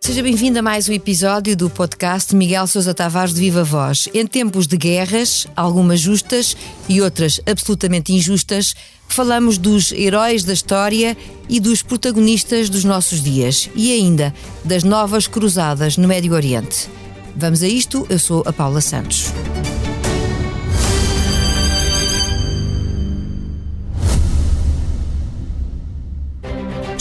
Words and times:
Seja 0.00 0.22
bem-vindo 0.22 0.58
a 0.58 0.62
mais 0.62 0.88
um 0.88 0.92
episódio 0.92 1.54
do 1.54 1.68
podcast 1.68 2.34
Miguel 2.34 2.66
Sousa 2.66 2.94
Tavares 2.94 3.34
de 3.34 3.40
Viva 3.40 3.62
Voz. 3.62 4.08
Em 4.14 4.26
tempos 4.26 4.66
de 4.66 4.76
guerras, 4.76 5.46
algumas 5.54 6.00
justas 6.00 6.56
e 6.88 7.02
outras 7.02 7.40
absolutamente 7.46 8.12
injustas, 8.12 8.74
falamos 9.06 9.58
dos 9.58 9.92
heróis 9.92 10.44
da 10.44 10.54
história 10.54 11.16
e 11.48 11.60
dos 11.60 11.82
protagonistas 11.82 12.70
dos 12.70 12.84
nossos 12.84 13.22
dias 13.22 13.68
e 13.74 13.92
ainda 13.92 14.34
das 14.64 14.82
novas 14.82 15.26
cruzadas 15.26 15.96
no 15.96 16.08
Médio 16.08 16.32
Oriente. 16.32 16.88
Vamos 17.36 17.62
a 17.62 17.68
isto, 17.68 18.06
eu 18.08 18.18
sou 18.18 18.42
a 18.46 18.52
Paula 18.52 18.80
Santos. 18.80 19.26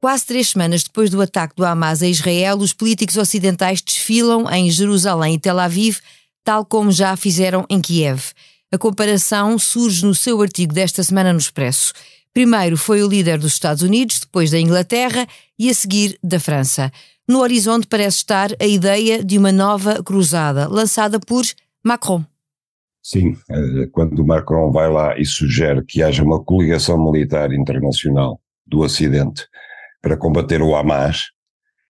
Quase 0.00 0.24
três 0.24 0.48
semanas 0.48 0.82
depois 0.82 1.10
do 1.10 1.20
ataque 1.20 1.54
do 1.54 1.62
Hamas 1.62 2.02
a 2.02 2.08
Israel, 2.08 2.56
os 2.56 2.72
políticos 2.72 3.18
ocidentais 3.18 3.82
desfilam 3.82 4.50
em 4.50 4.70
Jerusalém 4.70 5.34
e 5.34 5.38
Tel 5.38 5.58
Aviv, 5.58 5.98
tal 6.42 6.64
como 6.64 6.90
já 6.90 7.14
fizeram 7.16 7.66
em 7.68 7.82
Kiev. 7.82 8.32
A 8.72 8.78
comparação 8.78 9.58
surge 9.58 10.06
no 10.06 10.14
seu 10.14 10.40
artigo 10.40 10.72
desta 10.72 11.02
semana 11.02 11.34
no 11.34 11.38
Expresso. 11.38 11.92
Primeiro 12.32 12.78
foi 12.78 13.02
o 13.02 13.08
líder 13.08 13.38
dos 13.38 13.52
Estados 13.52 13.82
Unidos, 13.82 14.20
depois 14.20 14.50
da 14.50 14.58
Inglaterra 14.58 15.26
e 15.58 15.68
a 15.68 15.74
seguir 15.74 16.18
da 16.24 16.40
França. 16.40 16.90
No 17.28 17.40
horizonte 17.40 17.86
parece 17.86 18.18
estar 18.18 18.50
a 18.58 18.66
ideia 18.66 19.22
de 19.22 19.36
uma 19.36 19.52
nova 19.52 20.02
cruzada, 20.02 20.66
lançada 20.66 21.20
por 21.20 21.44
Macron. 21.84 22.24
Sim, 23.02 23.36
eh, 23.50 23.86
quando 23.92 24.24
Macron 24.24 24.72
vai 24.72 24.90
lá 24.90 25.18
e 25.18 25.26
sugere 25.26 25.84
que 25.84 26.02
haja 26.02 26.22
uma 26.22 26.42
coligação 26.42 27.02
militar 27.04 27.52
internacional 27.52 28.40
do 28.66 28.80
Ocidente 28.80 29.46
para 30.02 30.16
combater 30.16 30.62
o 30.62 30.74
Hamas 30.74 31.26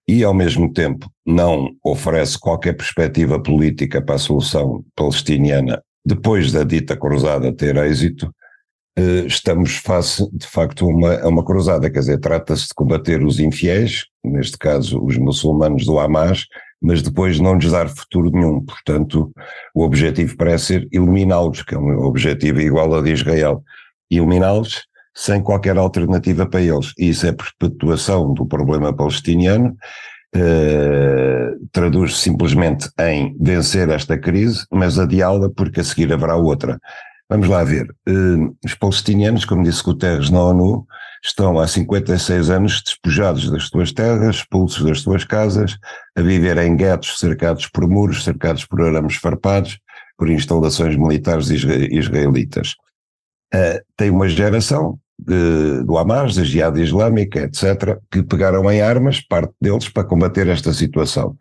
e, 0.07 0.25
ao 0.25 0.35
mesmo 0.35 0.73
tempo, 0.73 1.11
não 1.25 1.71
oferece 1.85 2.39
qualquer 2.39 2.77
perspectiva 2.77 3.41
política 3.41 4.03
para 4.03 4.17
a 4.17 4.19
solução 4.19 4.85
palestiniana 4.97 5.83
depois 6.05 6.51
da 6.51 6.65
dita 6.65 6.97
cruzada 6.97 7.53
ter 7.53 7.77
êxito, 7.77 8.33
eh, 8.97 9.27
estamos 9.27 9.77
face, 9.77 10.29
de 10.33 10.47
facto, 10.47 10.85
a 10.85 10.89
uma, 10.89 11.29
uma 11.29 11.45
cruzada. 11.45 11.91
Quer 11.91 12.01
dizer, 12.01 12.19
trata-se 12.19 12.69
de 12.69 12.75
combater 12.75 13.23
os 13.23 13.39
infiéis, 13.39 14.05
neste 14.25 14.59
caso 14.59 15.03
os 15.05 15.17
muçulmanos 15.17 15.85
do 15.85 15.99
Hamas, 15.99 16.47
mas 16.83 17.03
depois 17.03 17.39
não 17.39 17.55
lhes 17.55 17.71
dar 17.71 17.89
futuro 17.89 18.31
nenhum. 18.31 18.65
Portanto, 18.65 19.31
o 19.75 19.83
objetivo 19.83 20.37
parece 20.37 20.67
ser 20.67 20.89
eliminá-los, 20.91 21.63
que 21.63 21.75
é 21.75 21.79
um 21.79 22.05
objetivo 22.05 22.61
igual 22.61 22.93
ao 22.95 23.03
de 23.03 23.13
Israel. 23.13 23.63
Eliminá-los 24.11 24.87
sem 25.21 25.43
qualquer 25.43 25.77
alternativa 25.77 26.47
para 26.47 26.63
eles. 26.63 26.95
E 26.99 27.11
isso 27.11 27.27
é 27.27 27.33
perpetuação 27.33 28.33
do 28.33 28.47
problema 28.47 28.91
palestiniano, 28.91 29.77
eh, 30.35 31.51
traduz 31.71 32.17
simplesmente 32.17 32.89
em 32.99 33.37
vencer 33.39 33.91
esta 33.91 34.17
crise, 34.17 34.65
mas 34.73 34.99
adiá-la 34.99 35.51
porque 35.51 35.81
a 35.81 35.85
seguir 35.85 36.11
haverá 36.11 36.37
outra. 36.37 36.81
Vamos 37.29 37.49
lá 37.49 37.63
ver. 37.63 37.95
Uh, 38.09 38.57
os 38.65 38.75
palestinianos, 38.75 39.45
como 39.45 39.63
disse 39.63 39.85
Guterres 39.85 40.31
na 40.31 40.43
ONU, 40.43 40.85
estão 41.23 41.61
há 41.61 41.69
56 41.69 42.51
anos 42.51 42.83
despojados 42.83 43.49
das 43.51 43.69
suas 43.69 43.93
terras, 43.93 44.37
expulsos 44.37 44.83
das 44.83 45.01
suas 45.01 45.23
casas, 45.23 45.77
a 46.17 46.23
viver 46.23 46.57
em 46.59 46.75
guetos 46.75 47.19
cercados 47.19 47.69
por 47.69 47.87
muros, 47.87 48.25
cercados 48.25 48.65
por 48.65 48.81
arames 48.81 49.17
farpados, 49.17 49.79
por 50.17 50.29
instalações 50.29 50.97
militares 50.97 51.51
israelitas. 51.51 52.75
Uh, 53.55 53.79
tem 53.97 54.11
uma 54.11 54.29
geração 54.29 54.99
de, 55.27 55.83
do 55.85 55.97
Hamas, 55.99 56.35
da 56.35 56.45
Jihad 56.45 56.77
Islâmica, 56.79 57.41
etc., 57.41 57.99
que 58.11 58.23
pegaram 58.23 58.71
em 58.71 58.81
armas, 58.81 59.21
parte 59.21 59.53
deles, 59.61 59.89
para 59.89 60.05
combater 60.05 60.49
esta 60.49 60.73
situação. 60.73 61.37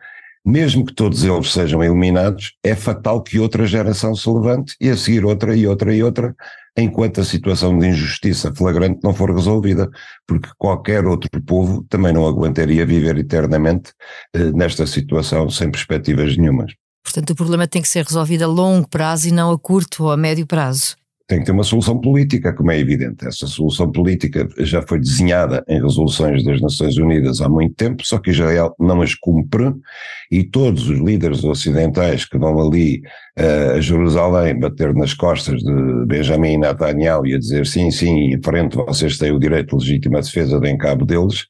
Mesmo 0.46 0.86
que 0.86 0.94
todos 0.94 1.24
eles 1.24 1.52
sejam 1.52 1.84
eliminados, 1.84 2.54
é 2.64 2.76
fatal 2.76 3.22
que 3.22 3.40
outra 3.40 3.66
geração 3.66 4.16
se 4.16 4.30
levante 4.30 4.76
e 4.80 4.90
a 4.90 4.96
seguir 4.96 5.26
outra 5.26 5.56
e 5.56 5.68
outra 5.68 5.94
e 5.94 6.02
outra, 6.02 6.36
enquanto 6.78 7.20
a 7.20 7.26
situação 7.26 7.78
de 7.78 7.88
injustiça 7.88 8.54
flagrante 8.54 9.00
não 9.04 9.14
for 9.14 9.34
resolvida, 9.34 9.90
porque 10.26 10.50
qualquer 10.58 11.06
outro 11.06 11.30
povo 11.46 11.86
também 11.90 12.14
não 12.14 12.26
aguentaria 12.26 12.86
viver 12.86 13.18
eternamente 13.18 13.92
eh, 14.34 14.52
nesta 14.52 14.88
situação 14.88 15.50
sem 15.50 15.70
perspectivas 15.70 16.38
nenhumas. 16.38 16.74
Portanto, 17.04 17.32
o 17.32 17.36
problema 17.36 17.68
tem 17.68 17.82
que 17.82 17.88
ser 17.88 18.06
resolvido 18.06 18.44
a 18.44 18.48
longo 18.48 18.88
prazo 18.88 19.28
e 19.28 19.32
não 19.32 19.52
a 19.52 19.60
curto 19.60 20.06
ou 20.06 20.12
a 20.12 20.18
médio 20.18 20.46
prazo 20.46 20.99
tem 21.30 21.40
que 21.40 21.46
ter 21.46 21.52
uma 21.52 21.64
solução 21.64 22.02
política, 22.02 22.52
como 22.52 22.72
é 22.72 22.80
evidente. 22.80 23.28
Essa 23.28 23.46
solução 23.46 23.92
política 23.92 24.50
já 24.58 24.82
foi 24.82 25.00
desenhada 25.00 25.64
em 25.68 25.80
resoluções 25.80 26.44
das 26.44 26.60
Nações 26.60 26.98
Unidas 26.98 27.40
há 27.40 27.48
muito 27.48 27.76
tempo, 27.76 28.04
só 28.04 28.18
que 28.18 28.32
Israel 28.32 28.74
não 28.80 29.00
as 29.00 29.14
cumpre 29.14 29.72
e 30.32 30.44
todos 30.44 30.90
os 30.90 30.98
líderes 30.98 31.44
ocidentais 31.44 32.26
que 32.26 32.36
vão 32.36 32.60
ali 32.60 33.04
uh, 33.38 33.78
a 33.78 33.80
Jerusalém 33.80 34.60
bater 34.60 34.92
nas 34.96 35.14
costas 35.14 35.62
de 35.62 36.06
Benjamin 36.08 36.58
Netanyahu 36.58 37.28
e 37.28 37.36
a 37.36 37.40
dizer 37.40 37.68
sim, 37.68 37.92
sim, 37.92 38.34
em 38.34 38.42
frente 38.42 38.76
vocês 38.76 39.20
têm 39.20 39.32
o 39.32 39.40
direito 39.40 39.78
de 39.78 39.86
legítima 39.86 40.22
defesa, 40.22 40.60
de 40.60 40.78
cabo 40.78 41.06
deles, 41.06 41.46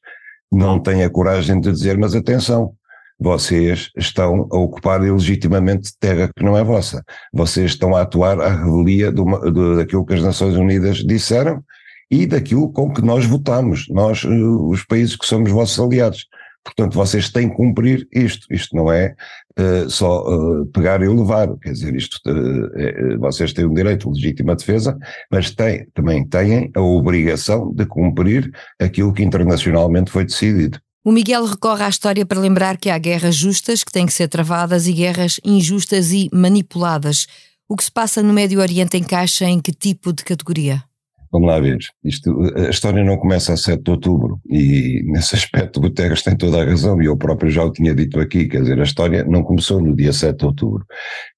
não 0.52 0.78
têm 0.78 1.04
a 1.04 1.10
coragem 1.10 1.58
de 1.58 1.72
dizer, 1.72 1.96
mas 1.96 2.14
atenção, 2.14 2.74
vocês 3.20 3.90
estão 3.96 4.48
a 4.50 4.56
ocupar 4.56 5.04
ilegitimamente 5.04 5.92
terra 6.00 6.30
que 6.34 6.42
não 6.42 6.56
é 6.56 6.64
vossa. 6.64 7.04
Vocês 7.32 7.72
estão 7.72 7.94
a 7.94 8.00
atuar 8.00 8.40
à 8.40 8.48
revelia 8.48 9.12
do, 9.12 9.24
do, 9.50 9.76
daquilo 9.76 10.06
que 10.06 10.14
as 10.14 10.22
Nações 10.22 10.56
Unidas 10.56 10.98
disseram 10.98 11.62
e 12.10 12.26
daquilo 12.26 12.72
com 12.72 12.90
que 12.92 13.02
nós 13.02 13.26
votamos, 13.26 13.86
nós, 13.90 14.24
eh, 14.24 14.28
os 14.28 14.84
países 14.84 15.16
que 15.16 15.26
somos 15.26 15.50
vossos 15.50 15.78
aliados. 15.78 16.26
Portanto, 16.64 16.94
vocês 16.94 17.30
têm 17.30 17.48
que 17.48 17.56
cumprir 17.56 18.06
isto. 18.12 18.46
Isto 18.50 18.76
não 18.76 18.92
é 18.92 19.14
uh, 19.58 19.88
só 19.88 20.22
uh, 20.26 20.66
pegar 20.66 21.02
e 21.02 21.08
levar. 21.08 21.48
Quer 21.58 21.72
dizer, 21.72 21.94
isto, 21.94 22.18
uh, 22.26 22.70
é, 22.78 23.16
vocês 23.16 23.52
têm 23.52 23.64
o 23.64 23.74
direito 23.74 24.10
de 24.10 24.20
legítima 24.20 24.54
defesa, 24.54 24.98
mas 25.30 25.50
têm, 25.50 25.86
também 25.94 26.26
têm 26.26 26.70
a 26.74 26.80
obrigação 26.80 27.72
de 27.72 27.86
cumprir 27.86 28.50
aquilo 28.78 29.12
que 29.12 29.22
internacionalmente 29.22 30.10
foi 30.10 30.24
decidido. 30.24 30.78
O 31.02 31.12
Miguel 31.12 31.46
recorre 31.46 31.82
à 31.82 31.88
história 31.88 32.26
para 32.26 32.38
lembrar 32.38 32.76
que 32.76 32.90
há 32.90 32.98
guerras 32.98 33.34
justas 33.34 33.82
que 33.82 33.90
têm 33.90 34.04
que 34.04 34.12
ser 34.12 34.28
travadas 34.28 34.86
e 34.86 34.92
guerras 34.92 35.40
injustas 35.42 36.12
e 36.12 36.28
manipuladas. 36.30 37.26
O 37.66 37.74
que 37.74 37.84
se 37.84 37.90
passa 37.90 38.22
no 38.22 38.34
Médio 38.34 38.60
Oriente 38.60 38.98
encaixa 38.98 39.46
em 39.46 39.60
que 39.60 39.72
tipo 39.72 40.12
de 40.12 40.22
categoria? 40.22 40.84
Vamos 41.32 41.48
lá 41.48 41.58
ver. 41.58 41.78
Isto, 42.04 42.38
a 42.54 42.68
história 42.68 43.02
não 43.02 43.16
começa 43.16 43.54
a 43.54 43.56
7 43.56 43.82
de 43.82 43.90
outubro 43.92 44.40
e 44.50 45.00
nesse 45.06 45.36
aspecto 45.36 45.80
Guterres 45.80 46.22
tem 46.22 46.36
toda 46.36 46.60
a 46.60 46.66
razão 46.66 47.00
e 47.00 47.06
eu 47.06 47.16
próprio 47.16 47.50
já 47.50 47.64
o 47.64 47.72
tinha 47.72 47.94
dito 47.94 48.20
aqui, 48.20 48.46
quer 48.46 48.60
dizer, 48.60 48.78
a 48.78 48.82
história 48.82 49.24
não 49.24 49.42
começou 49.42 49.80
no 49.80 49.96
dia 49.96 50.12
7 50.12 50.36
de 50.36 50.44
outubro. 50.44 50.84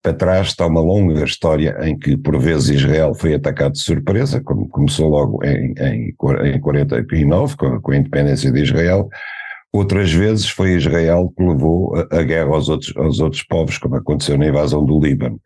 Para 0.02 0.14
trás 0.14 0.48
está 0.48 0.66
uma 0.66 0.80
longa 0.80 1.22
história 1.22 1.76
em 1.82 1.96
que 1.96 2.16
por 2.16 2.36
vezes 2.40 2.80
Israel 2.80 3.14
foi 3.14 3.34
atacado 3.34 3.74
de 3.74 3.80
surpresa, 3.80 4.42
como 4.42 4.68
começou 4.68 5.08
logo 5.08 5.44
em, 5.44 5.72
em, 5.78 6.08
em 6.08 6.60
49 6.60 7.56
com 7.56 7.66
a, 7.66 7.80
com 7.80 7.92
a 7.92 7.96
independência 7.96 8.50
de 8.50 8.60
Israel, 8.60 9.08
Outras 9.72 10.12
vezes 10.12 10.48
foi 10.50 10.74
Israel 10.74 11.32
que 11.34 11.42
levou 11.42 11.94
a, 11.96 12.18
a 12.18 12.22
guerra 12.22 12.54
aos 12.54 12.68
outros, 12.68 12.94
aos 12.96 13.20
outros 13.20 13.42
povos, 13.42 13.78
como 13.78 13.96
aconteceu 13.96 14.36
na 14.36 14.46
invasão 14.46 14.84
do 14.84 15.00
Líbano. 15.00 15.40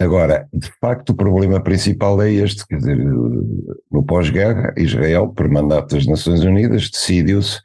Agora, 0.00 0.48
de 0.52 0.70
facto, 0.80 1.10
o 1.10 1.14
problema 1.14 1.60
principal 1.60 2.22
é 2.22 2.30
este, 2.32 2.66
quer 2.66 2.76
dizer, 2.76 2.96
no 2.96 4.02
pós-guerra, 4.06 4.72
Israel, 4.78 5.28
por 5.28 5.48
mandato 5.48 5.94
das 5.94 6.06
Nações 6.06 6.42
Unidas, 6.42 6.88
decidiu-se 6.88 7.60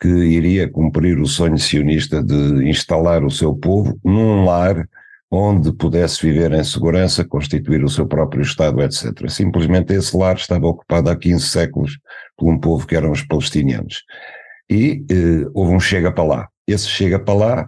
que 0.00 0.08
iria 0.08 0.68
cumprir 0.68 1.18
o 1.20 1.26
sonho 1.26 1.58
sionista 1.58 2.22
de 2.22 2.68
instalar 2.68 3.22
o 3.22 3.30
seu 3.30 3.54
povo 3.54 3.98
num 4.04 4.44
lar 4.44 4.88
onde 5.30 5.72
pudesse 5.72 6.22
viver 6.22 6.52
em 6.52 6.64
segurança, 6.64 7.24
constituir 7.24 7.84
o 7.84 7.88
seu 7.88 8.06
próprio 8.06 8.42
Estado, 8.42 8.82
etc. 8.82 9.28
Simplesmente 9.28 9.92
esse 9.92 10.16
lar 10.16 10.36
estava 10.36 10.66
ocupado 10.66 11.10
há 11.10 11.16
15 11.16 11.46
séculos 11.46 11.98
por 12.36 12.50
um 12.52 12.58
povo 12.58 12.86
que 12.86 12.96
eram 12.96 13.12
os 13.12 13.22
palestinianos 13.22 14.02
e 14.70 15.04
eh, 15.10 15.48
houve 15.54 15.74
um 15.74 15.80
chega 15.80 16.12
para 16.12 16.24
lá. 16.24 16.48
Esse 16.66 16.88
chega 16.88 17.18
para 17.18 17.34
lá 17.34 17.66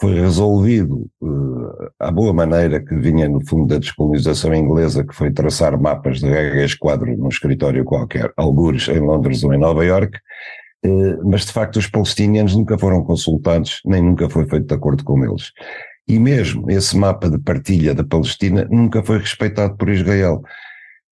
foi 0.00 0.14
resolvido 0.14 1.06
eh, 1.22 1.90
à 1.98 2.10
boa 2.10 2.32
maneira 2.32 2.80
que 2.80 2.94
vinha 2.96 3.28
no 3.28 3.44
fundo 3.46 3.66
da 3.66 3.78
descolonização 3.78 4.54
inglesa, 4.54 5.04
que 5.04 5.14
foi 5.14 5.30
traçar 5.30 5.78
mapas 5.78 6.20
de 6.20 6.28
regra 6.28 6.64
esquadro 6.64 7.16
num 7.16 7.28
escritório 7.28 7.84
qualquer, 7.84 8.32
algures 8.36 8.88
em 8.88 8.98
Londres 8.98 9.44
ou 9.44 9.52
em 9.52 9.58
Nova 9.58 9.84
York, 9.84 10.18
eh, 10.84 11.16
mas 11.24 11.44
de 11.44 11.52
facto 11.52 11.76
os 11.76 11.86
palestinianos 11.86 12.56
nunca 12.56 12.78
foram 12.78 13.04
consultados, 13.04 13.80
nem 13.84 14.02
nunca 14.02 14.28
foi 14.28 14.46
feito 14.46 14.66
de 14.66 14.74
acordo 14.74 15.04
com 15.04 15.24
eles. 15.24 15.52
E 16.08 16.18
mesmo 16.18 16.70
esse 16.70 16.96
mapa 16.96 17.30
de 17.30 17.38
partilha 17.38 17.94
da 17.94 18.02
Palestina 18.02 18.66
nunca 18.70 19.02
foi 19.02 19.18
respeitado 19.18 19.76
por 19.76 19.88
Israel. 19.88 20.42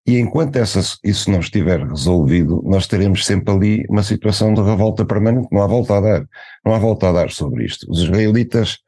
E 0.09 0.17
enquanto 0.17 0.57
isso 1.03 1.29
não 1.29 1.39
estiver 1.39 1.87
resolvido, 1.87 2.63
nós 2.65 2.87
teremos 2.87 3.23
sempre 3.23 3.53
ali 3.53 3.85
uma 3.87 4.01
situação 4.01 4.55
de 4.55 4.61
revolta 4.63 5.05
permanente. 5.05 5.47
Não 5.51 5.61
há 5.61 5.67
volta 5.67 5.97
a 5.97 6.01
dar. 6.01 6.25
Não 6.65 6.73
há 6.73 6.79
volta 6.79 7.09
a 7.09 7.11
dar 7.11 7.29
sobre 7.29 7.65
isto. 7.65 7.85
Os 7.87 8.01
israelitas 8.01 8.79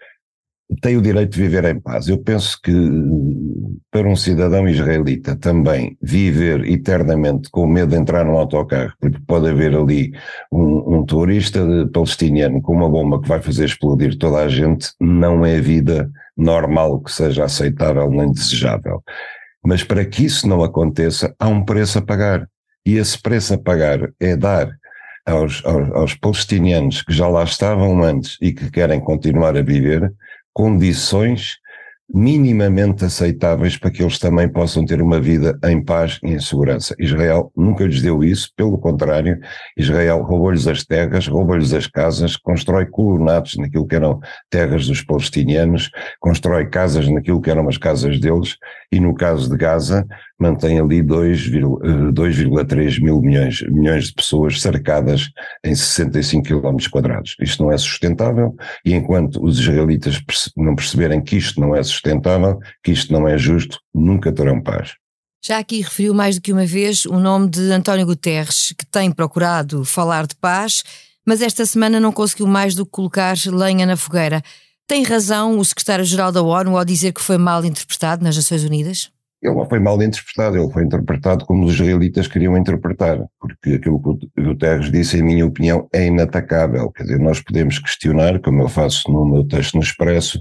têm 0.82 0.98
o 0.98 1.02
direito 1.02 1.34
de 1.34 1.40
viver 1.44 1.64
em 1.66 1.80
paz. 1.80 2.08
Eu 2.08 2.18
penso 2.18 2.60
que 2.60 2.74
para 3.92 4.10
um 4.10 4.16
cidadão 4.16 4.68
israelita 4.68 5.36
também 5.36 5.96
viver 6.02 6.68
eternamente 6.68 7.52
com 7.52 7.68
medo 7.68 7.92
de 7.92 7.98
entrar 7.98 8.26
num 8.26 8.40
autocarro, 8.40 8.94
porque 9.00 9.20
pode 9.28 9.48
haver 9.48 9.76
ali 9.76 10.12
um, 10.52 11.02
um 11.02 11.06
turista 11.06 11.60
palestiniano 11.94 12.60
com 12.64 12.74
uma 12.74 12.90
bomba 12.90 13.22
que 13.22 13.28
vai 13.28 13.40
fazer 13.40 13.66
explodir 13.66 14.18
toda 14.18 14.38
a 14.38 14.50
gente, 14.50 14.90
não 15.00 15.46
é 15.46 15.62
vida 15.62 16.10
normal 16.36 17.00
que 17.02 17.12
seja 17.12 17.44
aceitável 17.44 18.10
nem 18.10 18.32
desejável. 18.32 19.04
Mas 19.64 19.84
para 19.84 20.06
que 20.06 20.26
isso 20.26 20.48
não 20.48 20.64
aconteça, 20.64 21.36
há 21.40 21.48
um 21.48 21.64
preço 21.64 22.00
a 22.00 22.02
pagar. 22.02 22.48
E 22.86 22.98
esse 22.98 23.22
preço 23.22 23.54
a 23.54 23.58
pagar 23.58 24.12
é 24.20 24.36
dar 24.36 24.76
aos, 25.26 25.64
aos, 25.66 25.92
aos 25.92 26.16
palestinianos 26.16 27.02
que 27.02 27.14
já 27.14 27.28
lá 27.28 27.44
estavam 27.44 28.04
antes 28.04 28.38
e 28.42 28.52
que 28.52 28.72
querem 28.72 29.00
continuar 29.00 29.56
a 29.56 29.62
viver, 29.62 30.12
condições 30.54 31.58
minimamente 32.14 33.06
aceitáveis 33.06 33.78
para 33.78 33.92
que 33.92 34.02
eles 34.02 34.20
também 34.20 34.48
possam 34.48 34.86
ter 34.86 35.02
uma 35.02 35.20
vida 35.20 35.58
em 35.64 35.84
paz 35.84 36.20
e 36.24 36.32
em 36.32 36.40
segurança. 36.40 36.96
Israel 37.00 37.52
nunca 37.56 37.86
lhes 37.86 38.02
deu 38.02 38.24
isso, 38.24 38.50
pelo 38.56 38.78
contrário, 38.78 39.40
Israel 39.78 40.22
roubou-lhes 40.22 40.68
as 40.68 40.84
terras, 40.84 41.28
roubou-lhes 41.28 41.74
as 41.74 41.88
casas, 41.88 42.36
constrói 42.36 42.86
colonatos 42.86 43.56
naquilo 43.58 43.88
que 43.88 43.96
eram 43.96 44.20
terras 44.50 44.88
dos 44.88 45.02
palestinianos, 45.02 45.90
constrói 46.20 46.70
casas 46.70 47.08
naquilo 47.08 47.42
que 47.42 47.50
eram 47.50 47.68
as 47.68 47.78
casas 47.78 48.20
deles, 48.20 48.58
e 48.92 49.00
no 49.00 49.14
caso 49.14 49.50
de 49.50 49.58
Gaza, 49.58 50.06
mantém 50.42 50.80
ali 50.80 51.04
2,3 51.04 52.98
eh, 52.98 53.00
mil 53.00 53.22
milhões, 53.22 53.62
milhões 53.62 54.06
de 54.06 54.14
pessoas 54.14 54.60
cercadas 54.60 55.30
em 55.64 55.76
65 55.76 56.44
quilómetros 56.48 56.88
quadrados. 56.88 57.36
Isto 57.40 57.64
não 57.64 57.72
é 57.72 57.78
sustentável, 57.78 58.56
e 58.84 58.94
enquanto 58.94 59.44
os 59.44 59.60
israelitas 59.60 60.22
não 60.58 60.76
perceberem 60.76 61.22
que 61.22 61.38
isto 61.38 61.62
não 61.62 61.76
é 61.76 61.84
sustentável, 61.84 62.60
que 62.84 62.92
isto 62.92 63.14
não 63.14 63.28
é 63.28 63.38
justo, 63.38 63.80
nunca 63.94 64.32
terão 64.32 64.62
paz. 64.62 64.94
Já 65.44 65.60
aqui 65.60 65.82
referiu 65.82 66.14
mais 66.14 66.36
do 66.36 66.42
que 66.42 66.54
uma 66.54 66.66
vez 66.66 67.06
o 67.06 67.20
nome 67.20 67.50
de 67.50 67.72
António 67.72 68.06
Guterres, 68.06 68.74
que 68.78 68.86
tem 68.86 69.12
procurado 69.12 69.84
falar 69.86 70.28
de 70.28 70.36
paz, 70.36 70.84
mas 71.26 71.42
esta 71.42 71.66
semana 71.66 72.00
não 72.00 72.12
conseguiu 72.12 72.48
mais 72.48 72.76
do 72.76 72.86
que 72.86 72.92
colocar 72.92 73.36
lenha 73.48 73.86
na 73.86 73.98
fogueira. 73.98 74.42
Tem 74.88 75.04
razão 75.04 75.58
o 75.58 75.66
secretário-geral 75.66 76.32
da 76.32 76.42
ONU 76.42 76.78
ao 76.78 76.86
dizer 76.86 77.14
que 77.14 77.22
foi 77.22 77.38
mal 77.38 77.64
interpretado 77.64 78.24
nas 78.24 78.36
Nações 78.36 78.64
Unidas? 78.64 79.12
Ele 79.42 79.56
não 79.56 79.68
foi 79.68 79.80
mal 79.80 80.02
interpretado, 80.02 80.58
ele 80.58 80.72
foi 80.72 80.84
interpretado 80.84 81.46
como 81.46 81.66
os 81.66 81.74
israelitas 81.74 82.28
queriam 82.28 82.56
interpretar, 82.56 83.20
porque 83.40 83.74
aquilo 83.74 84.00
que 84.00 84.42
o 84.42 84.44
Guterres 84.44 84.92
disse, 84.92 85.18
em 85.18 85.24
minha 85.24 85.46
opinião, 85.46 85.88
é 85.92 86.06
inatacável. 86.06 86.92
Quer 86.92 87.04
dizer, 87.04 87.20
nós 87.20 87.42
podemos 87.42 87.80
questionar, 87.80 88.40
como 88.40 88.62
eu 88.62 88.70
faço 88.70 89.12
no 89.12 89.26
meu 89.26 89.44
texto 89.44 89.76
no 89.76 89.82
Expresso, 89.82 90.40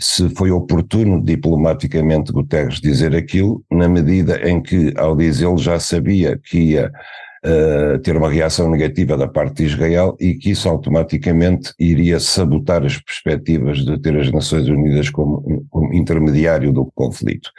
se 0.00 0.28
foi 0.30 0.50
oportuno 0.50 1.22
diplomaticamente 1.22 2.32
Guterres 2.32 2.80
dizer 2.80 3.16
aquilo, 3.16 3.64
na 3.70 3.88
medida 3.88 4.48
em 4.48 4.62
que, 4.62 4.92
ao 4.96 5.16
dizê-lo, 5.16 5.58
já 5.58 5.80
sabia 5.80 6.38
que 6.38 6.58
ia 6.58 6.92
uh, 7.44 7.98
ter 7.98 8.16
uma 8.16 8.30
reação 8.30 8.70
negativa 8.70 9.16
da 9.16 9.26
parte 9.26 9.56
de 9.56 9.64
Israel 9.64 10.16
e 10.20 10.34
que 10.34 10.50
isso 10.50 10.68
automaticamente 10.68 11.72
iria 11.78 12.20
sabotar 12.20 12.84
as 12.84 12.96
perspectivas 12.98 13.84
de 13.84 13.98
ter 13.98 14.16
as 14.16 14.30
Nações 14.30 14.68
Unidas 14.68 15.10
como, 15.10 15.66
como 15.68 15.92
intermediário 15.92 16.72
do 16.72 16.86
conflito. 16.94 17.50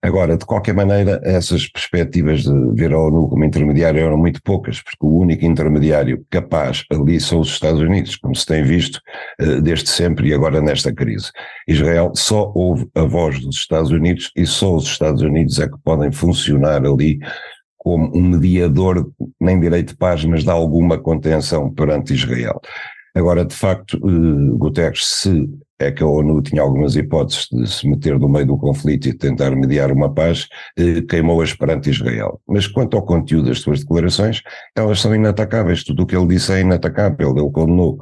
Agora, 0.00 0.36
de 0.36 0.46
qualquer 0.46 0.74
maneira, 0.74 1.20
essas 1.24 1.66
perspectivas 1.66 2.42
de 2.42 2.72
ver 2.74 2.92
a 2.92 3.00
ONU 3.00 3.28
como 3.28 3.44
intermediário 3.44 4.00
eram 4.00 4.16
muito 4.16 4.40
poucas, 4.42 4.80
porque 4.80 5.04
o 5.04 5.18
único 5.18 5.44
intermediário 5.44 6.24
capaz 6.30 6.84
ali 6.92 7.20
são 7.20 7.40
os 7.40 7.48
Estados 7.48 7.80
Unidos, 7.80 8.14
como 8.14 8.34
se 8.34 8.46
tem 8.46 8.62
visto 8.62 9.00
uh, 9.42 9.60
desde 9.60 9.88
sempre 9.90 10.28
e 10.28 10.34
agora 10.34 10.60
nesta 10.60 10.94
crise. 10.94 11.32
Israel 11.66 12.12
só 12.14 12.52
ouve 12.54 12.88
a 12.94 13.02
voz 13.02 13.40
dos 13.40 13.56
Estados 13.56 13.90
Unidos 13.90 14.30
e 14.36 14.46
só 14.46 14.76
os 14.76 14.84
Estados 14.84 15.20
Unidos 15.20 15.58
é 15.58 15.66
que 15.66 15.78
podem 15.82 16.12
funcionar 16.12 16.86
ali 16.86 17.18
como 17.76 18.16
um 18.16 18.22
mediador, 18.22 19.10
nem 19.40 19.58
direito 19.58 19.88
de 19.88 19.96
paz, 19.96 20.24
mas 20.24 20.44
de 20.44 20.50
alguma 20.50 20.96
contenção 20.96 21.74
perante 21.74 22.14
Israel. 22.14 22.60
Agora, 23.16 23.44
de 23.44 23.54
facto, 23.54 23.98
uh, 24.00 24.58
Guterres, 24.58 25.04
se 25.04 25.48
é 25.78 25.92
que 25.92 26.02
a 26.02 26.06
ONU 26.06 26.42
tinha 26.42 26.60
algumas 26.60 26.96
hipóteses 26.96 27.46
de 27.52 27.66
se 27.66 27.88
meter 27.88 28.18
no 28.18 28.28
meio 28.28 28.46
do 28.46 28.58
conflito 28.58 29.08
e 29.08 29.12
tentar 29.12 29.52
mediar 29.54 29.92
uma 29.92 30.12
paz, 30.12 30.48
eh, 30.76 31.02
queimou-as 31.02 31.54
perante 31.54 31.90
Israel. 31.90 32.40
Mas 32.48 32.66
quanto 32.66 32.96
ao 32.96 33.04
conteúdo 33.04 33.48
das 33.48 33.60
suas 33.60 33.80
declarações, 33.80 34.42
elas 34.76 35.00
são 35.00 35.14
inatacáveis. 35.14 35.84
Tudo 35.84 36.02
o 36.02 36.06
que 36.06 36.16
ele 36.16 36.26
disse 36.26 36.52
é 36.52 36.60
inatacável. 36.60 37.36
Ele 37.36 37.50
condenou 37.50 37.98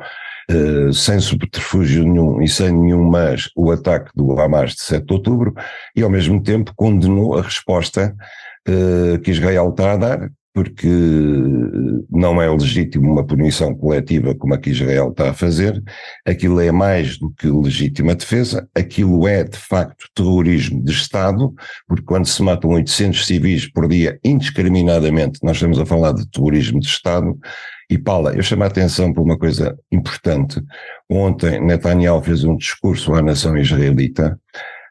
Uh, 0.48 0.92
sem 0.92 1.18
subterfúgio 1.18 2.04
nenhum 2.04 2.40
e 2.40 2.46
sem 2.46 2.70
nenhum 2.70 3.02
mas 3.02 3.50
o 3.56 3.72
ataque 3.72 4.12
do 4.14 4.38
Hamas 4.38 4.74
de 4.74 4.82
7 4.82 5.04
de 5.04 5.12
outubro 5.12 5.52
e 5.96 6.04
ao 6.04 6.08
mesmo 6.08 6.40
tempo 6.40 6.72
condenou 6.76 7.36
a 7.36 7.42
resposta 7.42 8.14
uh, 8.68 9.18
que 9.18 9.32
Israel 9.32 9.70
está 9.70 9.94
a 9.94 9.96
dar 9.96 10.30
porque 10.56 10.88
não 12.10 12.40
é 12.40 12.50
legítimo 12.50 13.12
uma 13.12 13.26
punição 13.26 13.74
coletiva 13.74 14.34
como 14.34 14.54
a 14.54 14.58
que 14.58 14.70
Israel 14.70 15.10
está 15.10 15.28
a 15.28 15.34
fazer, 15.34 15.84
aquilo 16.24 16.58
é 16.60 16.72
mais 16.72 17.18
do 17.18 17.30
que 17.30 17.46
legítima 17.46 18.14
defesa, 18.14 18.66
aquilo 18.74 19.28
é 19.28 19.44
de 19.44 19.58
facto 19.58 20.06
terrorismo 20.14 20.82
de 20.82 20.90
Estado, 20.90 21.52
porque 21.86 22.06
quando 22.06 22.24
se 22.24 22.42
matam 22.42 22.70
800 22.70 23.26
civis 23.26 23.70
por 23.70 23.86
dia 23.86 24.18
indiscriminadamente, 24.24 25.40
nós 25.42 25.58
estamos 25.58 25.78
a 25.78 25.84
falar 25.84 26.12
de 26.12 26.26
terrorismo 26.30 26.80
de 26.80 26.86
Estado, 26.86 27.38
e 27.90 27.98
Paula, 27.98 28.32
eu 28.34 28.42
chamo 28.42 28.64
a 28.64 28.68
atenção 28.68 29.12
por 29.12 29.20
uma 29.20 29.36
coisa 29.36 29.78
importante. 29.92 30.58
Ontem 31.06 31.60
Netanyahu 31.60 32.22
fez 32.22 32.44
um 32.44 32.56
discurso 32.56 33.12
à 33.12 33.20
nação 33.20 33.58
israelita 33.58 34.40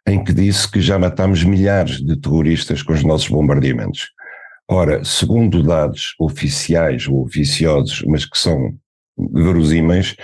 em 0.08 0.24
que 0.24 0.32
disse 0.32 0.70
que 0.70 0.80
já 0.80 1.00
matámos 1.00 1.44
milhares 1.44 2.00
de 2.00 2.16
terroristas 2.16 2.84
com 2.84 2.94
os 2.94 3.04
nossos 3.04 3.30
bombardeamentos. 3.30 4.14
Ora, 4.68 5.04
segundo 5.04 5.62
dados 5.62 6.16
oficiais 6.20 7.08
ou 7.08 7.24
oficiosos, 7.24 8.04
mas 8.08 8.26
que 8.26 8.38
são 8.38 8.76
verosímeis, 9.18 10.16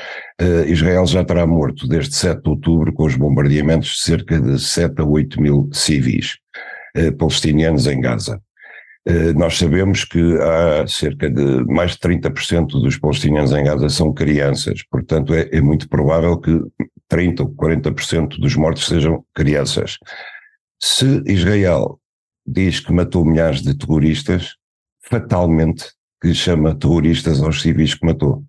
uh, 0.41 0.67
Israel 0.67 1.05
já 1.05 1.23
terá 1.23 1.45
morto 1.45 1.87
desde 1.87 2.15
7 2.15 2.41
de 2.41 2.49
outubro 2.49 2.91
com 2.91 3.05
os 3.05 3.15
bombardeamentos 3.15 4.03
cerca 4.03 4.39
de 4.39 4.59
7 4.59 5.01
a 5.01 5.05
8 5.05 5.41
mil 5.41 5.69
civis 5.71 6.37
uh, 6.97 7.15
palestinianos 7.15 7.87
em 7.87 8.01
Gaza. 8.01 8.41
Uh, 9.07 9.33
nós 9.37 9.57
sabemos 9.57 10.03
que 10.03 10.19
há 10.39 10.85
cerca 10.87 11.29
de 11.29 11.63
mais 11.65 11.91
de 11.91 11.99
30% 11.99 12.67
dos 12.81 12.97
palestinianos 12.97 13.51
em 13.51 13.63
Gaza 13.63 13.89
são 13.89 14.11
crianças, 14.11 14.83
portanto 14.89 15.33
é, 15.33 15.49
é 15.51 15.61
muito 15.61 15.87
provável 15.87 16.37
que 16.37 16.59
30 17.07 17.43
ou 17.43 17.49
40% 17.55 18.39
dos 18.39 18.55
mortos 18.55 18.87
sejam 18.87 19.23
crianças. 19.33 19.97
Se 20.79 21.21
Israel 21.27 21.99
diz 22.45 22.79
que 22.79 22.91
matou 22.91 23.25
milhares 23.25 23.61
de 23.61 23.75
terroristas, 23.75 24.55
fatalmente 25.03 25.85
que 26.21 26.33
chama 26.33 26.75
terroristas 26.75 27.41
aos 27.41 27.61
civis 27.61 27.95
que 27.95 28.05
matou. 28.05 28.43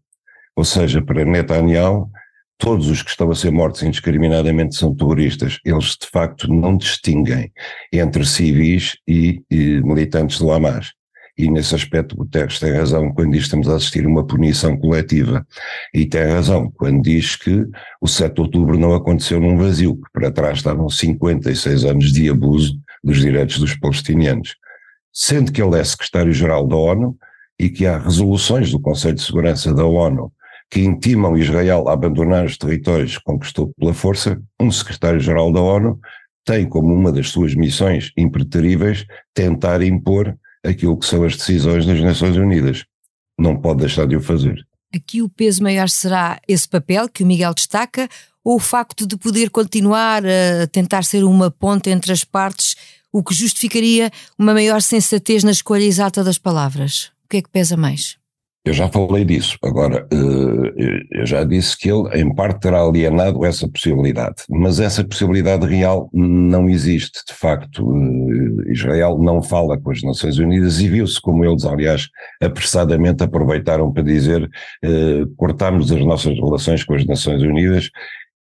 Ou 0.55 0.65
seja, 0.65 1.01
para 1.01 1.25
Netanyahu, 1.25 2.11
todos 2.59 2.89
os 2.89 3.03
que 3.03 3.11
estão 3.11 3.31
a 3.31 3.35
ser 3.35 3.51
mortos 3.51 3.83
indiscriminadamente 3.83 4.77
são 4.77 4.95
terroristas. 4.95 5.59
Eles, 5.65 5.97
de 6.01 6.07
facto, 6.07 6.47
não 6.53 6.77
distinguem 6.77 7.51
entre 7.93 8.25
civis 8.27 8.97
e, 9.09 9.43
e 9.51 9.81
militantes 9.83 10.39
do 10.39 10.53
Hamas. 10.53 10.93
E 11.37 11.51
nesse 11.51 11.75
aspecto 11.75 12.15
Guterres 12.15 12.61
tem 12.61 12.73
razão 12.73 13.11
quando 13.13 13.33
diz 13.33 13.41
que 13.41 13.45
estamos 13.47 13.69
a 13.69 13.77
assistir 13.77 14.05
a 14.05 14.09
uma 14.09 14.27
punição 14.27 14.77
coletiva. 14.77 15.47
E 15.95 16.05
tem 16.05 16.25
razão 16.27 16.71
quando 16.71 17.03
diz 17.03 17.37
que 17.37 17.67
o 18.01 18.07
7 18.07 18.35
de 18.35 18.41
outubro 18.43 18.79
não 18.79 18.95
aconteceu 18.95 19.41
num 19.41 19.57
vazio, 19.57 19.97
que 19.97 20.13
para 20.13 20.31
trás 20.31 20.59
estavam 20.59 20.91
56 20.91 21.85
anos 21.85 22.13
de 22.13 22.29
abuso 22.29 22.79
dos 23.02 23.21
direitos 23.21 23.59
dos 23.59 23.75
palestinianos. 23.76 24.56
Sendo 25.12 25.52
que 25.52 25.62
ele 25.62 25.78
é 25.78 25.85
secretário-geral 25.85 26.66
da 26.66 26.76
ONU 26.76 27.16
e 27.59 27.68
que 27.68 27.87
há 27.87 27.99
resoluções 27.99 28.71
do 28.71 28.80
Conselho 28.80 29.14
de 29.14 29.23
Segurança 29.23 29.75
da 29.75 29.85
ONU 29.85 30.32
que 30.71 30.80
intimam 30.80 31.37
Israel 31.37 31.87
a 31.87 31.92
abandonar 31.92 32.47
os 32.47 32.56
territórios 32.56 33.18
que 33.18 33.25
conquistou 33.25 33.75
pela 33.78 33.92
força, 33.92 34.40
um 34.59 34.71
secretário-geral 34.71 35.52
da 35.52 35.61
ONU 35.61 36.00
tem 36.47 36.66
como 36.66 36.94
uma 36.94 37.12
das 37.12 37.28
suas 37.28 37.54
missões 37.54 38.11
impreteríveis 38.16 39.04
tentar 39.35 39.82
impor 39.82 40.35
aquilo 40.64 40.99
que 40.99 41.06
são 41.06 41.25
as 41.25 41.37
decisões 41.37 41.85
das 41.85 42.00
Nações 42.00 42.37
Unidas. 42.37 42.85
Não 43.38 43.56
pode 43.56 43.80
deixar 43.80 44.06
de 44.06 44.16
o 44.16 44.21
fazer. 44.21 44.66
Aqui 44.95 45.23
o 45.23 45.29
peso 45.29 45.63
maior 45.63 45.89
será 45.89 46.39
esse 46.47 46.69
papel 46.69 47.09
que 47.09 47.23
o 47.23 47.27
Miguel 47.27 47.55
destaca 47.55 48.09
ou 48.45 48.57
o 48.57 48.61
facto 48.61 49.07
de 49.07 49.17
poder 49.17 49.51
continuar 49.51 50.23
a 50.27 50.67
tentar 50.67 51.05
ser 51.05 51.25
uma 51.25 51.51
ponte 51.51 51.89
entre 51.91 52.13
as 52.13 52.25
partes, 52.25 52.77
o 53.13 53.23
que 53.23 53.35
justificaria 53.35 54.11
uma 54.39 54.53
maior 54.53 54.83
sensatez 54.83 55.45
na 55.45 55.51
escolha 55.51 55.85
exata 55.85 56.25
das 56.25 56.39
palavras? 56.39 57.11
O 57.25 57.29
que 57.29 57.39
é 57.39 57.43
que 57.43 57.49
pesa 57.49 57.77
mais? 57.77 58.22
Eu 58.64 58.73
já 58.73 58.88
falei 58.88 59.25
disso. 59.25 59.59
Agora, 59.61 60.07
eh, 60.12 61.02
eu 61.11 61.26
já 61.26 61.42
disse 61.42 61.76
que 61.76 61.90
ele, 61.90 62.09
em 62.21 62.33
parte, 62.33 62.61
terá 62.61 62.81
alienado 62.81 63.45
essa 63.45 63.69
possibilidade. 63.69 64.45
Mas 64.49 64.78
essa 64.78 65.02
possibilidade 65.02 65.66
real 65.66 66.09
não 66.12 66.69
existe. 66.69 67.25
De 67.26 67.35
facto, 67.35 67.83
eh, 67.83 68.71
Israel 68.73 69.19
não 69.19 69.42
fala 69.42 69.76
com 69.81 69.90
as 69.90 70.00
Nações 70.02 70.38
Unidas 70.38 70.81
e 70.81 70.88
viu-se 70.88 71.21
como 71.21 71.45
eles, 71.45 71.64
aliás, 71.64 72.09
apressadamente 72.40 73.25
aproveitaram 73.25 73.92
para 73.92 74.04
dizer 74.04 74.49
eh, 74.85 75.25
cortamos 75.37 75.90
as 75.90 76.04
nossas 76.04 76.35
relações 76.35 76.85
com 76.85 76.95
as 76.95 77.04
Nações 77.04 77.42
Unidas. 77.42 77.90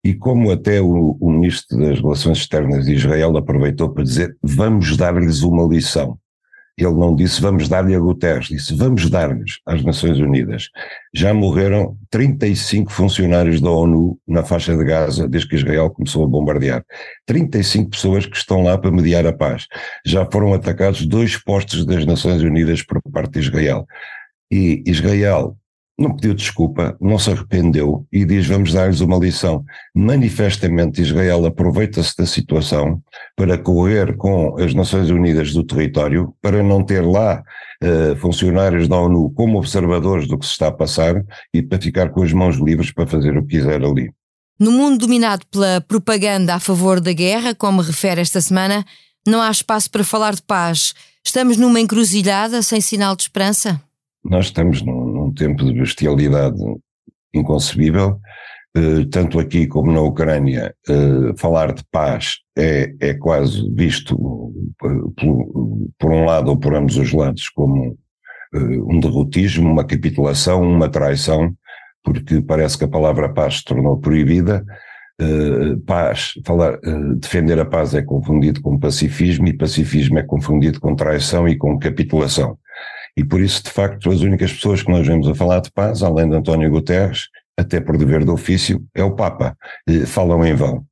E 0.04 0.14
como 0.14 0.52
até 0.52 0.80
o, 0.80 1.16
o 1.20 1.30
Ministro 1.30 1.78
das 1.78 2.00
Relações 2.00 2.38
Externas 2.38 2.84
de 2.86 2.94
Israel 2.94 3.36
aproveitou 3.36 3.90
para 3.90 4.04
dizer 4.04 4.36
vamos 4.42 4.96
dar-lhes 4.96 5.42
uma 5.42 5.64
lição. 5.66 6.16
Ele 6.76 6.94
não 6.94 7.14
disse 7.14 7.40
vamos 7.40 7.68
dar-lhe 7.68 7.94
a 7.94 7.98
Guterres, 8.00 8.46
disse 8.46 8.74
vamos 8.74 9.10
dar-lhes 9.10 9.58
às 9.66 9.84
Nações 9.84 10.18
Unidas. 10.18 10.68
Já 11.14 11.34
morreram 11.34 11.96
35 12.10 12.90
funcionários 12.90 13.60
da 13.60 13.70
ONU 13.70 14.18
na 14.26 14.42
faixa 14.42 14.76
de 14.76 14.84
Gaza 14.84 15.28
desde 15.28 15.48
que 15.48 15.56
Israel 15.56 15.90
começou 15.90 16.24
a 16.24 16.28
bombardear. 16.28 16.84
35 17.26 17.90
pessoas 17.90 18.26
que 18.26 18.36
estão 18.36 18.62
lá 18.62 18.78
para 18.78 18.90
mediar 18.90 19.26
a 19.26 19.32
paz. 19.32 19.66
Já 20.06 20.26
foram 20.30 20.54
atacados 20.54 21.04
dois 21.06 21.36
postos 21.36 21.84
das 21.84 22.06
Nações 22.06 22.42
Unidas 22.42 22.82
por 22.82 23.00
parte 23.12 23.32
de 23.32 23.40
Israel. 23.40 23.86
E 24.50 24.82
Israel 24.86 25.56
não 25.98 26.14
pediu 26.14 26.34
desculpa, 26.34 26.96
não 27.00 27.18
se 27.18 27.30
arrependeu 27.30 28.06
e 28.12 28.24
diz 28.24 28.46
vamos 28.46 28.72
dar-lhes 28.72 29.00
uma 29.00 29.18
lição. 29.18 29.64
Manifestamente 29.94 31.02
Israel 31.02 31.44
aproveita-se 31.46 32.16
da 32.16 32.26
situação 32.26 33.00
para 33.36 33.58
correr 33.58 34.16
com 34.16 34.58
as 34.58 34.74
Nações 34.74 35.10
Unidas 35.10 35.52
do 35.52 35.64
território, 35.64 36.34
para 36.40 36.62
não 36.62 36.82
ter 36.82 37.02
lá 37.02 37.42
uh, 37.82 38.16
funcionários 38.16 38.88
da 38.88 38.96
ONU 38.96 39.30
como 39.30 39.58
observadores 39.58 40.26
do 40.26 40.38
que 40.38 40.46
se 40.46 40.52
está 40.52 40.68
a 40.68 40.72
passar 40.72 41.22
e 41.52 41.62
para 41.62 41.80
ficar 41.80 42.10
com 42.10 42.22
as 42.22 42.32
mãos 42.32 42.56
livres 42.56 42.92
para 42.92 43.06
fazer 43.06 43.36
o 43.36 43.42
que 43.42 43.58
quiser 43.58 43.82
ali. 43.84 44.12
No 44.58 44.70
mundo 44.70 44.98
dominado 44.98 45.46
pela 45.46 45.80
propaganda 45.80 46.54
a 46.54 46.60
favor 46.60 47.00
da 47.00 47.12
guerra, 47.12 47.54
como 47.54 47.82
refere 47.82 48.20
esta 48.20 48.40
semana, 48.40 48.84
não 49.26 49.40
há 49.40 49.50
espaço 49.50 49.90
para 49.90 50.04
falar 50.04 50.34
de 50.34 50.42
paz. 50.42 50.94
Estamos 51.24 51.56
numa 51.56 51.80
encruzilhada 51.80 52.62
sem 52.62 52.80
sinal 52.80 53.14
de 53.14 53.22
esperança? 53.22 53.80
Nós 54.24 54.46
estamos 54.46 54.82
num, 54.82 55.06
num 55.06 55.32
tempo 55.32 55.64
de 55.64 55.72
bestialidade 55.74 56.58
inconcebível, 57.34 58.20
eh, 58.74 59.04
tanto 59.10 59.38
aqui 59.38 59.66
como 59.66 59.92
na 59.92 60.00
Ucrânia, 60.00 60.74
eh, 60.88 61.34
falar 61.36 61.74
de 61.74 61.82
paz 61.90 62.36
é, 62.56 62.94
é 63.00 63.14
quase 63.14 63.68
visto 63.74 64.16
por, 64.78 65.12
por, 65.98 66.12
um 66.12 66.24
lado 66.24 66.48
ou 66.48 66.56
por 66.56 66.74
ambos 66.74 66.96
os 66.96 67.12
lados 67.12 67.48
como 67.50 67.98
eh, 68.54 68.58
um 68.58 69.00
derrotismo, 69.00 69.70
uma 69.70 69.84
capitulação, 69.84 70.62
uma 70.62 70.88
traição, 70.88 71.54
porque 72.04 72.40
parece 72.40 72.78
que 72.78 72.84
a 72.84 72.88
palavra 72.88 73.32
paz 73.32 73.58
se 73.58 73.64
tornou 73.64 73.98
proibida. 73.98 74.64
Uh, 75.20 75.78
paz, 75.82 76.32
falar, 76.44 76.74
uh, 76.78 77.14
defender 77.16 77.58
a 77.60 77.66
paz 77.66 77.94
é 77.94 78.02
confundido 78.02 78.60
com 78.60 78.78
pacifismo 78.78 79.46
e 79.46 79.52
pacifismo 79.52 80.18
é 80.18 80.22
confundido 80.22 80.80
com 80.80 80.96
traição 80.96 81.46
e 81.46 81.56
com 81.56 81.78
capitulação. 81.78 82.58
E 83.16 83.24
por 83.24 83.40
isso, 83.40 83.62
de 83.62 83.70
facto, 83.70 84.10
as 84.10 84.20
únicas 84.20 84.52
pessoas 84.52 84.82
que 84.82 84.90
nós 84.90 85.06
vemos 85.06 85.28
a 85.28 85.34
falar 85.34 85.60
de 85.60 85.70
paz, 85.70 86.02
além 86.02 86.28
de 86.28 86.36
António 86.36 86.70
Guterres, 86.70 87.28
até 87.58 87.80
por 87.80 87.96
dever 87.96 88.24
de 88.24 88.30
ofício, 88.30 88.82
é 88.94 89.04
o 89.04 89.14
Papa. 89.14 89.56
E 89.86 90.06
falam 90.06 90.44
em 90.44 90.54
vão. 90.54 90.84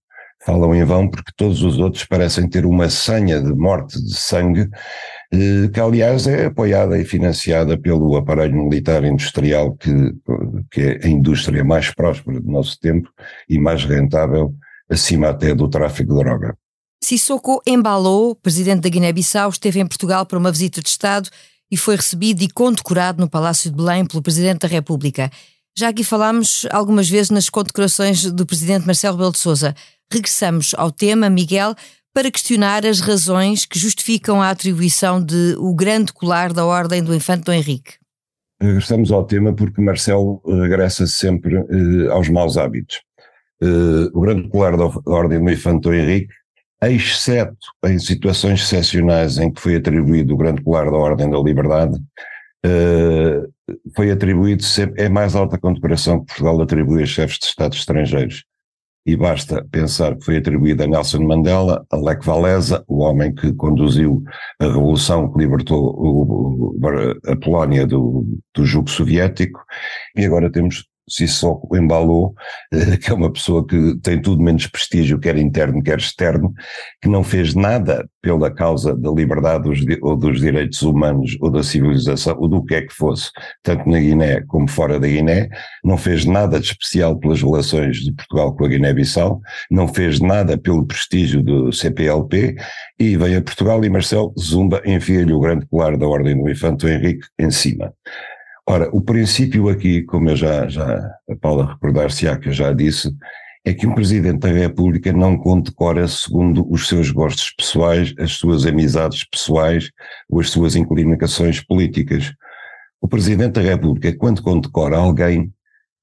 Falam 0.44 0.74
em 0.74 0.84
vão 0.84 1.08
porque 1.08 1.32
todos 1.36 1.62
os 1.62 1.78
outros 1.78 2.04
parecem 2.04 2.48
ter 2.48 2.64
uma 2.64 2.88
senha 2.88 3.42
de 3.42 3.54
morte 3.54 4.02
de 4.02 4.14
sangue, 4.14 4.68
que 5.72 5.80
aliás 5.80 6.26
é 6.26 6.46
apoiada 6.46 6.98
e 6.98 7.04
financiada 7.04 7.78
pelo 7.78 8.16
aparelho 8.16 8.64
militar 8.64 9.04
industrial, 9.04 9.76
que, 9.76 9.90
que 10.70 10.80
é 10.80 11.00
a 11.04 11.08
indústria 11.08 11.62
mais 11.62 11.92
próspera 11.94 12.40
do 12.40 12.50
nosso 12.50 12.78
tempo 12.80 13.10
e 13.48 13.58
mais 13.58 13.84
rentável, 13.84 14.54
acima 14.88 15.28
até 15.28 15.54
do 15.54 15.68
tráfico 15.68 16.14
de 16.14 16.18
droga. 16.18 16.56
Sissoko 17.02 17.62
Embalo, 17.66 18.34
presidente 18.36 18.82
da 18.82 18.88
Guiné-Bissau, 18.88 19.50
esteve 19.50 19.80
em 19.80 19.86
Portugal 19.86 20.26
para 20.26 20.38
uma 20.38 20.52
visita 20.52 20.82
de 20.82 20.88
Estado 20.88 21.30
e 21.70 21.76
foi 21.76 21.96
recebido 21.96 22.42
e 22.42 22.48
condecorado 22.48 23.20
no 23.20 23.28
Palácio 23.28 23.70
de 23.70 23.76
Belém 23.76 24.04
pelo 24.04 24.22
Presidente 24.22 24.60
da 24.60 24.68
República. 24.68 25.30
Já 25.76 25.88
aqui 25.88 26.02
falámos 26.02 26.66
algumas 26.70 27.08
vezes 27.08 27.30
nas 27.30 27.48
condecorações 27.48 28.30
do 28.30 28.44
Presidente 28.44 28.86
Marcelo 28.86 29.16
Rebelo 29.16 29.32
de 29.32 29.38
Sousa. 29.38 29.74
Regressamos 30.12 30.74
ao 30.76 30.90
tema, 30.90 31.30
Miguel, 31.30 31.74
para 32.12 32.30
questionar 32.30 32.84
as 32.84 33.00
razões 33.00 33.64
que 33.64 33.78
justificam 33.78 34.42
a 34.42 34.50
atribuição 34.50 35.24
de 35.24 35.54
o 35.58 35.74
grande 35.74 36.12
colar 36.12 36.52
da 36.52 36.64
Ordem 36.64 37.02
do 37.02 37.14
Infante 37.14 37.44
Dom 37.44 37.52
Henrique. 37.52 37.94
Regressamos 38.60 39.12
ao 39.12 39.24
tema 39.24 39.54
porque 39.54 39.80
Marcelo 39.80 40.42
regressa 40.44 41.06
sempre 41.06 41.56
eh, 41.56 42.10
aos 42.10 42.28
maus 42.28 42.56
hábitos. 42.56 43.00
Eh, 43.62 44.10
o 44.12 44.20
grande 44.20 44.48
colar 44.48 44.76
da 44.76 44.90
Ordem 45.06 45.42
do 45.42 45.50
Infante 45.50 45.82
Dom 45.82 45.94
Henrique 45.94 46.34
exceto 46.88 47.66
em 47.84 47.98
situações 47.98 48.62
excepcionais 48.62 49.38
em 49.38 49.52
que 49.52 49.60
foi 49.60 49.76
atribuído 49.76 50.34
o 50.34 50.36
grande 50.36 50.62
colar 50.62 50.90
da 50.90 50.96
Ordem 50.96 51.30
da 51.30 51.38
Liberdade, 51.38 51.98
uh, 52.64 53.52
foi 53.94 54.10
atribuído 54.10 54.62
sempre, 54.62 55.02
é 55.02 55.08
mais 55.08 55.34
alta 55.34 55.58
condecoração 55.58 56.20
que 56.20 56.26
Portugal 56.26 56.60
atribui 56.62 57.02
a 57.02 57.06
chefes 57.06 57.38
de 57.38 57.46
Estados 57.46 57.78
estrangeiros. 57.78 58.44
E 59.06 59.16
basta 59.16 59.66
pensar 59.70 60.14
que 60.16 60.24
foi 60.24 60.36
atribuída 60.36 60.84
a 60.84 60.86
Nelson 60.86 61.20
Mandela, 61.20 61.84
a 61.90 61.96
Lech 61.96 62.26
Walesa, 62.28 62.84
o 62.86 62.98
homem 62.98 63.34
que 63.34 63.52
conduziu 63.54 64.22
a 64.58 64.66
revolução 64.66 65.32
que 65.32 65.38
libertou 65.38 66.76
a 67.26 67.36
Polónia 67.36 67.86
do, 67.86 68.26
do 68.54 68.64
jugo 68.64 68.90
soviético, 68.90 69.64
e 70.14 70.24
agora 70.24 70.52
temos 70.52 70.84
Sissoko 71.10 71.76
embalou, 71.76 72.34
eh, 72.72 72.96
que 72.98 73.10
é 73.10 73.14
uma 73.14 73.32
pessoa 73.32 73.66
que 73.66 73.98
tem 74.02 74.20
tudo 74.20 74.42
menos 74.42 74.66
prestígio, 74.66 75.18
quer 75.18 75.36
interno, 75.36 75.82
quer 75.82 75.98
externo, 75.98 76.52
que 77.02 77.08
não 77.08 77.24
fez 77.24 77.54
nada 77.54 78.08
pela 78.22 78.50
causa 78.50 78.94
da 78.94 79.10
liberdade 79.10 79.68
ou 80.02 80.16
dos 80.16 80.40
direitos 80.40 80.82
humanos 80.82 81.36
ou 81.40 81.50
da 81.50 81.62
civilização, 81.62 82.36
ou 82.38 82.48
do 82.48 82.64
que 82.64 82.74
é 82.74 82.82
que 82.82 82.92
fosse, 82.92 83.30
tanto 83.62 83.88
na 83.88 83.98
Guiné 83.98 84.42
como 84.42 84.68
fora 84.68 85.00
da 85.00 85.06
Guiné, 85.06 85.48
não 85.82 85.96
fez 85.96 86.24
nada 86.24 86.60
de 86.60 86.66
especial 86.66 87.18
pelas 87.18 87.42
relações 87.42 87.96
de 87.98 88.12
Portugal 88.12 88.54
com 88.54 88.64
a 88.64 88.68
Guiné-Bissau, 88.68 89.40
não 89.70 89.88
fez 89.88 90.20
nada 90.20 90.58
pelo 90.58 90.86
prestígio 90.86 91.42
do 91.42 91.72
CPLP, 91.72 92.56
e 92.98 93.16
veio 93.16 93.38
a 93.38 93.42
Portugal 93.42 93.82
e 93.84 93.90
Marcelo 93.90 94.32
Zumba 94.38 94.82
enfia-lhe 94.84 95.32
o 95.32 95.40
grande 95.40 95.66
colar 95.66 95.96
da 95.96 96.06
Ordem 96.06 96.36
do 96.36 96.50
Infante 96.50 96.86
Henrique 96.86 97.26
em 97.38 97.50
cima. 97.50 97.92
Ora, 98.70 98.88
o 98.92 99.02
princípio 99.02 99.68
aqui, 99.68 100.02
como 100.02 100.30
eu 100.30 100.36
já, 100.36 100.68
já 100.68 100.96
a 101.28 101.34
Paula 101.34 101.72
recordar-se-á 101.72 102.38
que 102.38 102.50
eu 102.50 102.52
já 102.52 102.72
disse, 102.72 103.12
é 103.64 103.74
que 103.74 103.84
um 103.84 103.96
Presidente 103.96 104.38
da 104.38 104.48
República 104.48 105.12
não 105.12 105.36
condecora 105.36 106.06
segundo 106.06 106.64
os 106.72 106.86
seus 106.86 107.10
gostos 107.10 107.50
pessoais, 107.50 108.14
as 108.16 108.34
suas 108.34 108.64
amizades 108.66 109.24
pessoais 109.24 109.90
ou 110.28 110.38
as 110.38 110.50
suas 110.50 110.76
inclinações 110.76 111.60
políticas. 111.60 112.32
O 113.00 113.08
Presidente 113.08 113.54
da 113.54 113.60
República, 113.60 114.16
quando 114.16 114.40
condecora 114.40 114.98
alguém, 114.98 115.52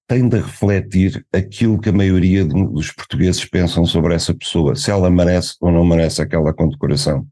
tem 0.05 0.27
de 0.27 0.35
refletir 0.35 1.25
aquilo 1.33 1.79
que 1.79 1.87
a 1.87 1.93
maioria 1.93 2.43
dos 2.43 2.91
portugueses 2.91 3.45
pensam 3.45 3.85
sobre 3.85 4.13
essa 4.13 4.33
pessoa, 4.33 4.75
se 4.75 4.91
ela 4.91 5.09
merece 5.09 5.55
ou 5.61 5.71
não 5.71 5.85
merece 5.85 6.21
aquela 6.21 6.53
condecoração. 6.53 7.25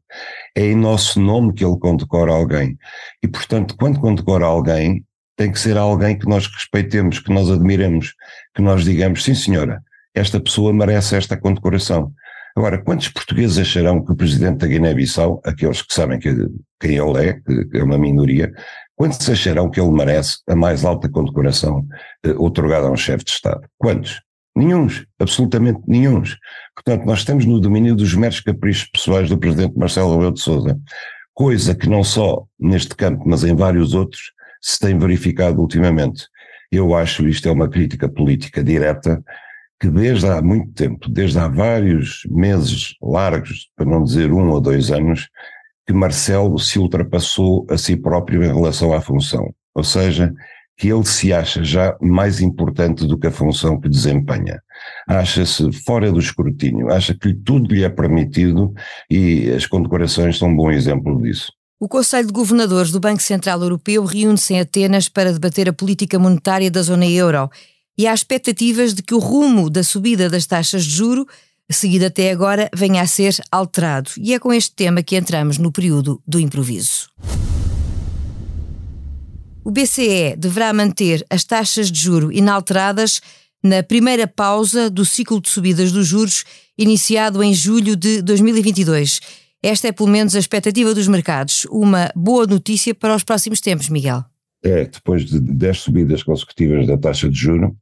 É 0.56 0.64
em 0.64 0.74
nosso 0.74 1.20
nome 1.20 1.52
que 1.52 1.62
ele 1.62 1.78
condecora 1.78 2.32
alguém. 2.32 2.78
E, 3.22 3.28
portanto, 3.28 3.76
quando 3.78 4.00
condecora 4.00 4.46
alguém, 4.46 5.04
tem 5.36 5.52
que 5.52 5.60
ser 5.60 5.76
alguém 5.76 6.18
que 6.18 6.28
nós 6.28 6.46
respeitemos, 6.46 7.20
que 7.20 7.32
nós 7.32 7.50
admiremos, 7.50 8.14
que 8.54 8.62
nós 8.62 8.84
digamos, 8.84 9.22
sim 9.22 9.34
senhora, 9.34 9.82
esta 10.14 10.40
pessoa 10.40 10.72
merece 10.72 11.14
esta 11.14 11.36
condecoração. 11.36 12.12
Agora, 12.56 12.82
quantos 12.82 13.08
portugueses 13.08 13.58
acharão 13.58 14.02
que 14.02 14.12
o 14.12 14.16
presidente 14.16 14.58
da 14.58 14.66
Guiné-Bissau, 14.66 15.42
aqueles 15.44 15.82
que 15.82 15.92
sabem 15.92 16.18
que, 16.18 16.34
quem 16.80 16.96
ele 16.96 17.28
é, 17.28 17.34
que 17.34 17.78
é 17.78 17.84
uma 17.84 17.98
minoria, 17.98 18.50
quantos 18.96 19.28
acharão 19.28 19.70
que 19.70 19.78
ele 19.78 19.90
merece 19.90 20.38
a 20.48 20.56
mais 20.56 20.82
alta 20.82 21.06
condecoração 21.06 21.86
eh, 22.24 22.30
otorgada 22.38 22.86
a 22.86 22.90
um 22.90 22.96
chefe 22.96 23.24
de 23.24 23.32
Estado? 23.32 23.60
Quantos? 23.76 24.22
Nenhuns, 24.56 25.04
absolutamente 25.20 25.80
nenhuns. 25.86 26.38
Portanto, 26.74 27.04
nós 27.04 27.18
estamos 27.18 27.44
no 27.44 27.60
domínio 27.60 27.94
dos 27.94 28.14
meros 28.14 28.40
caprichos 28.40 28.88
pessoais 28.88 29.28
do 29.28 29.36
presidente 29.36 29.76
Marcelo 29.76 30.12
Rebelo 30.12 30.32
de 30.32 30.40
Sousa, 30.40 30.80
coisa 31.34 31.74
que 31.74 31.86
não 31.86 32.02
só 32.02 32.46
neste 32.58 32.96
campo, 32.96 33.22
mas 33.26 33.44
em 33.44 33.54
vários 33.54 33.92
outros, 33.92 34.32
se 34.60 34.78
tem 34.78 34.98
verificado 34.98 35.60
ultimamente. 35.60 36.26
Eu 36.70 36.94
acho 36.94 37.28
isto 37.28 37.48
é 37.48 37.52
uma 37.52 37.68
crítica 37.68 38.08
política 38.08 38.62
direta 38.62 39.22
que 39.80 39.88
desde 39.88 40.26
há 40.26 40.40
muito 40.40 40.72
tempo, 40.72 41.08
desde 41.08 41.38
há 41.38 41.48
vários 41.48 42.22
meses 42.30 42.94
largos, 43.02 43.70
para 43.76 43.86
não 43.86 44.02
dizer 44.02 44.32
um 44.32 44.50
ou 44.50 44.60
dois 44.60 44.90
anos, 44.90 45.28
que 45.86 45.92
Marcelo 45.92 46.58
se 46.58 46.78
ultrapassou 46.78 47.66
a 47.70 47.76
si 47.76 47.96
próprio 47.96 48.42
em 48.42 48.52
relação 48.52 48.92
à 48.92 49.00
função. 49.00 49.54
Ou 49.74 49.84
seja, 49.84 50.32
que 50.76 50.88
ele 50.88 51.04
se 51.04 51.32
acha 51.32 51.64
já 51.64 51.96
mais 52.00 52.40
importante 52.40 53.06
do 53.06 53.18
que 53.18 53.26
a 53.26 53.30
função 53.30 53.80
que 53.80 53.88
desempenha. 53.88 54.62
Acha-se 55.08 55.72
fora 55.84 56.12
do 56.12 56.18
escrutínio, 56.18 56.92
acha 56.92 57.14
que 57.14 57.32
tudo 57.32 57.74
lhe 57.74 57.82
é 57.82 57.88
permitido 57.88 58.74
e 59.10 59.50
as 59.50 59.66
condecorações 59.66 60.38
são 60.38 60.48
um 60.48 60.56
bom 60.56 60.70
exemplo 60.70 61.20
disso. 61.22 61.50
O 61.78 61.88
Conselho 61.88 62.28
de 62.28 62.32
Governadores 62.32 62.90
do 62.90 62.98
Banco 62.98 63.22
Central 63.22 63.60
Europeu 63.60 64.02
reúne-se 64.02 64.54
em 64.54 64.60
Atenas 64.60 65.10
para 65.10 65.30
debater 65.30 65.68
a 65.68 65.74
política 65.74 66.18
monetária 66.18 66.70
da 66.70 66.80
zona 66.80 67.04
euro 67.04 67.50
e 67.98 68.06
há 68.06 68.14
expectativas 68.14 68.94
de 68.94 69.02
que 69.02 69.14
o 69.14 69.18
rumo 69.18 69.68
da 69.68 69.82
subida 69.82 70.30
das 70.30 70.46
taxas 70.46 70.84
de 70.84 70.90
juro, 70.90 71.26
seguido 71.70 72.06
até 72.06 72.30
agora, 72.30 72.70
venha 72.74 73.02
a 73.02 73.06
ser 73.06 73.36
alterado. 73.52 74.10
E 74.16 74.32
é 74.32 74.38
com 74.38 74.54
este 74.54 74.74
tema 74.74 75.02
que 75.02 75.16
entramos 75.16 75.58
no 75.58 75.70
período 75.70 76.18
do 76.26 76.40
improviso. 76.40 77.10
O 79.62 79.70
BCE 79.70 80.34
deverá 80.38 80.72
manter 80.72 81.26
as 81.28 81.44
taxas 81.44 81.92
de 81.92 82.00
juro 82.00 82.32
inalteradas 82.32 83.20
na 83.62 83.82
primeira 83.82 84.26
pausa 84.26 84.88
do 84.88 85.04
ciclo 85.04 85.42
de 85.42 85.50
subidas 85.50 85.92
dos 85.92 86.06
juros 86.06 86.42
iniciado 86.78 87.42
em 87.42 87.52
julho 87.52 87.96
de 87.96 88.22
2022 88.22 89.20
esta 89.66 89.88
é 89.88 89.92
pelo 89.92 90.08
menos 90.08 90.36
a 90.36 90.38
expectativa 90.38 90.94
dos 90.94 91.08
mercados. 91.08 91.66
Uma 91.70 92.10
boa 92.14 92.46
notícia 92.46 92.94
para 92.94 93.14
os 93.14 93.24
próximos 93.24 93.60
tempos, 93.60 93.88
Miguel. 93.88 94.24
É, 94.62 94.84
depois 94.84 95.24
de 95.24 95.40
10 95.40 95.78
subidas 95.78 96.22
consecutivas 96.22 96.86
da 96.86 96.96
taxa 96.96 97.28
de 97.28 97.36
juro, 97.36 97.76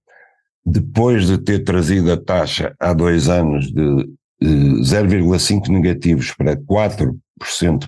depois 0.65 1.27
de 1.27 1.39
ter 1.39 1.61
trazido 1.61 2.11
a 2.11 2.17
taxa 2.17 2.75
há 2.81 2.93
dois 2.93 3.29
anos 3.29 3.71
de 3.71 4.09
0,5 4.43 5.69
negativos 5.69 6.33
para 6.33 6.57
4% 6.57 7.15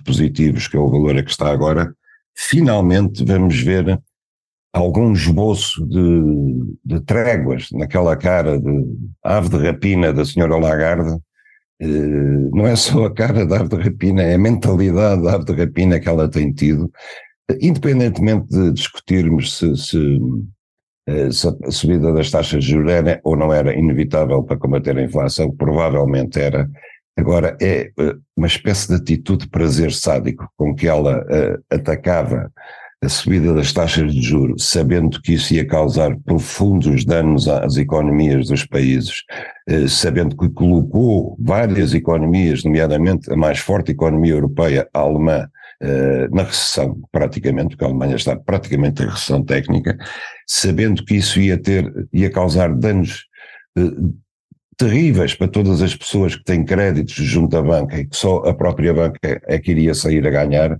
positivos, 0.03 0.67
que 0.67 0.77
é 0.77 0.79
o 0.79 0.89
valor 0.89 1.17
a 1.17 1.23
que 1.23 1.31
está 1.31 1.51
agora, 1.51 1.93
finalmente 2.35 3.25
vamos 3.25 3.59
ver 3.59 3.99
algum 4.73 5.11
esboço 5.13 5.85
de, 5.87 6.77
de 6.85 6.99
tréguas 7.01 7.67
naquela 7.71 8.15
cara 8.15 8.59
de 8.59 8.85
ave 9.23 9.49
de 9.49 9.57
rapina 9.57 10.13
da 10.13 10.23
senhora 10.23 10.57
Lagarde, 10.57 11.09
eh, 11.13 11.26
não 11.79 12.65
é 12.65 12.75
só 12.75 13.05
a 13.05 13.13
cara 13.13 13.45
da 13.45 13.59
ave 13.59 13.69
de 13.69 13.75
rapina, 13.75 14.23
é 14.23 14.33
a 14.33 14.37
mentalidade 14.37 15.21
da 15.21 15.35
ave 15.35 15.45
de 15.45 15.53
rapina 15.53 15.99
que 15.99 16.09
ela 16.09 16.29
tem 16.29 16.51
tido, 16.51 16.91
independentemente 17.61 18.47
de 18.47 18.71
discutirmos 18.71 19.57
se, 19.57 19.75
se, 19.75 20.19
eh, 21.07 21.31
se 21.31 21.47
a 21.47 21.71
subida 21.71 22.11
das 22.13 22.31
taxas 22.31 22.63
de 22.63 22.71
juros 22.71 22.91
era 22.91 23.21
ou 23.23 23.35
não 23.35 23.53
era 23.53 23.73
inevitável 23.75 24.43
para 24.43 24.57
combater 24.57 24.97
a 24.97 25.03
inflação, 25.03 25.51
provavelmente 25.55 26.39
era, 26.39 26.69
agora 27.15 27.55
é 27.61 27.91
eh, 27.97 28.15
uma 28.35 28.47
espécie 28.47 28.87
de 28.89 28.95
atitude 28.95 29.45
de 29.45 29.51
prazer 29.51 29.91
sádico 29.91 30.49
com 30.57 30.73
que 30.73 30.87
ela 30.87 31.25
atacava 31.69 32.51
a 33.03 33.09
subida 33.09 33.53
das 33.53 33.71
taxas 33.71 34.11
de 34.11 34.21
juros, 34.21 34.67
sabendo 34.69 35.21
que 35.21 35.33
isso 35.33 35.53
ia 35.53 35.65
causar 35.65 36.17
profundos 36.25 37.05
danos 37.05 37.47
às 37.47 37.77
economias 37.77 38.47
dos 38.47 38.65
países, 38.65 39.23
eh, 39.67 39.87
sabendo 39.87 40.35
que 40.35 40.49
colocou 40.49 41.37
várias 41.39 41.93
economias, 41.93 42.63
nomeadamente 42.63 43.31
a 43.31 43.35
mais 43.35 43.59
forte 43.59 43.91
economia 43.91 44.33
europeia, 44.33 44.89
a 44.93 44.99
alemã, 44.99 45.47
eh, 45.79 46.27
na 46.31 46.41
recessão, 46.41 46.99
praticamente, 47.11 47.69
porque 47.69 47.83
a 47.83 47.87
Alemanha 47.87 48.15
está 48.15 48.35
praticamente 48.35 49.03
em 49.03 49.05
recessão 49.05 49.43
técnica, 49.43 49.95
sabendo 50.47 51.05
que 51.05 51.15
isso 51.15 51.39
ia 51.39 51.57
ter, 51.57 51.93
ia 52.11 52.31
causar 52.31 52.73
danos 52.73 53.27
eh, 53.77 53.91
terríveis 54.75 55.35
para 55.35 55.47
todas 55.47 55.83
as 55.83 55.95
pessoas 55.95 56.35
que 56.35 56.43
têm 56.43 56.65
créditos 56.65 57.13
junto 57.15 57.55
à 57.57 57.61
banca 57.61 57.99
e 57.99 58.05
que 58.05 58.15
só 58.15 58.37
a 58.37 58.53
própria 58.55 58.91
banca 58.91 59.41
é 59.47 59.59
que 59.59 59.71
iria 59.71 59.93
sair 59.93 60.25
a 60.25 60.31
ganhar, 60.31 60.79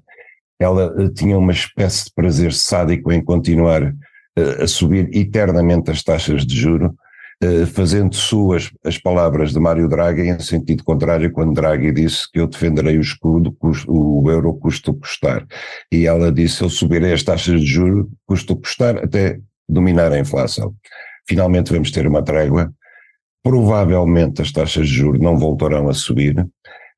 ela 0.59 0.93
eh, 0.97 1.09
tinha 1.09 1.37
uma 1.37 1.51
espécie 1.51 2.05
de 2.05 2.13
prazer 2.13 2.53
sádico 2.53 3.11
em 3.11 3.23
continuar 3.23 3.83
uh, 3.83 4.63
a 4.63 4.67
subir 4.67 5.09
eternamente 5.15 5.91
as 5.91 6.03
taxas 6.03 6.45
de 6.45 6.55
juro, 6.55 6.95
uh, 7.43 7.65
fazendo 7.67 8.15
suas 8.15 8.71
as 8.83 8.97
palavras 8.97 9.51
de 9.51 9.59
Mário 9.59 9.87
Draghi 9.87 10.29
em 10.29 10.39
sentido 10.39 10.83
contrário, 10.83 11.31
quando 11.31 11.53
Draghi 11.53 11.91
disse 11.91 12.31
que 12.31 12.39
eu 12.39 12.47
defenderei 12.47 12.97
o 12.97 13.01
escudo, 13.01 13.55
o 13.87 14.29
euro 14.29 14.53
custo 14.55 14.93
custar. 14.93 15.45
E 15.91 16.07
ela 16.07 16.31
disse, 16.31 16.63
eu 16.63 16.69
subirei 16.69 17.13
as 17.13 17.23
taxas 17.23 17.61
de 17.61 17.67
juro, 17.67 18.09
custo 18.25 18.55
custar, 18.55 18.97
até 18.97 19.39
dominar 19.69 20.11
a 20.11 20.19
inflação. 20.19 20.73
Finalmente 21.27 21.71
vamos 21.71 21.91
ter 21.91 22.07
uma 22.07 22.23
trégua, 22.23 22.73
provavelmente 23.43 24.41
as 24.41 24.51
taxas 24.51 24.87
de 24.87 24.93
juros 24.93 25.21
não 25.21 25.37
voltarão 25.37 25.87
a 25.87 25.93
subir, 25.93 26.35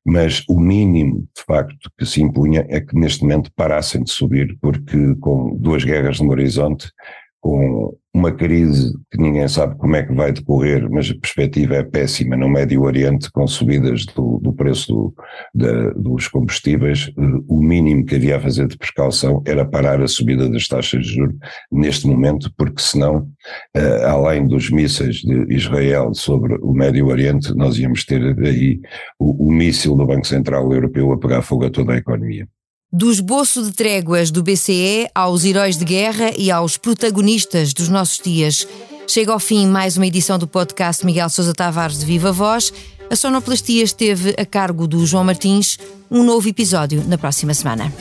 mas 0.04 0.44
o 0.48 0.58
mínimo, 0.58 1.28
de 1.36 1.42
facto, 1.44 1.90
que 1.96 2.06
se 2.06 2.22
impunha 2.22 2.66
é 2.68 2.80
que 2.80 2.98
neste 2.98 3.22
momento 3.22 3.52
parassem 3.54 4.02
de 4.02 4.10
subir, 4.10 4.56
porque 4.60 5.14
com 5.16 5.56
duas 5.56 5.84
guerras 5.84 6.20
no 6.20 6.30
horizonte, 6.30 6.90
com 7.40 7.96
uma 8.12 8.32
crise 8.32 8.92
que 9.10 9.18
ninguém 9.18 9.46
sabe 9.46 9.76
como 9.76 9.94
é 9.94 10.02
que 10.02 10.12
vai 10.12 10.32
decorrer, 10.32 10.88
mas 10.90 11.10
a 11.10 11.14
perspectiva 11.14 11.76
é 11.76 11.82
péssima 11.82 12.36
no 12.36 12.48
Médio 12.48 12.82
Oriente, 12.82 13.30
com 13.30 13.46
subidas 13.46 14.04
do, 14.06 14.38
do 14.42 14.52
preço 14.52 14.92
do, 14.92 15.14
da, 15.54 15.90
dos 15.90 16.26
combustíveis, 16.26 17.12
eh, 17.16 17.22
o 17.48 17.62
mínimo 17.62 18.04
que 18.04 18.16
havia 18.16 18.36
a 18.36 18.40
fazer 18.40 18.66
de 18.66 18.76
precaução 18.76 19.42
era 19.46 19.64
parar 19.64 20.02
a 20.02 20.08
subida 20.08 20.48
das 20.50 20.66
taxas 20.66 21.04
de 21.04 21.14
juros 21.14 21.36
neste 21.70 22.06
momento, 22.06 22.52
porque 22.56 22.82
senão, 22.82 23.28
uh, 23.76 24.06
além 24.06 24.46
dos 24.46 24.70
mísseis 24.70 25.16
de 25.16 25.46
Israel 25.54 26.12
sobre 26.12 26.54
o 26.60 26.72
Médio 26.72 27.06
Oriente, 27.06 27.54
nós 27.54 27.78
íamos 27.78 28.04
ter 28.04 28.20
aí 28.44 28.80
o, 29.18 29.46
o 29.48 29.52
míssil 29.52 29.94
do 29.94 30.06
Banco 30.06 30.26
Central 30.26 30.72
Europeu 30.72 31.12
a 31.12 31.18
pegar 31.18 31.42
fogo 31.42 31.64
a 31.64 31.70
toda 31.70 31.92
a 31.92 31.98
economia. 31.98 32.46
Do 32.92 33.08
esboço 33.08 33.62
de 33.62 33.70
tréguas 33.70 34.32
do 34.32 34.42
BCE 34.42 35.08
aos 35.14 35.44
heróis 35.44 35.76
de 35.76 35.84
guerra 35.84 36.32
e 36.36 36.50
aos 36.50 36.76
protagonistas 36.76 37.72
dos 37.72 37.88
nossos 37.88 38.18
dias. 38.18 38.66
Chega 39.06 39.32
ao 39.32 39.38
fim 39.38 39.64
mais 39.68 39.96
uma 39.96 40.08
edição 40.08 40.36
do 40.36 40.48
podcast 40.48 41.06
Miguel 41.06 41.30
Sousa 41.30 41.52
Tavares 41.52 42.00
de 42.00 42.04
Viva 42.04 42.32
Voz. 42.32 42.72
A 43.08 43.14
sonoplastia 43.14 43.84
esteve 43.84 44.34
a 44.36 44.44
cargo 44.44 44.88
do 44.88 45.06
João 45.06 45.22
Martins. 45.22 45.78
Um 46.10 46.24
novo 46.24 46.48
episódio 46.48 47.04
na 47.06 47.16
próxima 47.16 47.54
semana. 47.54 47.92